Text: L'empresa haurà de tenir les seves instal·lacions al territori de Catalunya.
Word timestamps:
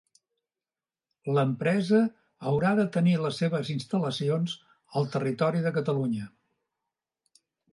L'empresa 1.35 1.99
haurà 2.51 2.71
de 2.81 2.85
tenir 2.97 3.13
les 3.25 3.41
seves 3.43 3.71
instal·lacions 3.75 4.57
al 5.01 5.09
territori 5.17 5.63
de 5.67 5.75
Catalunya. 5.77 6.31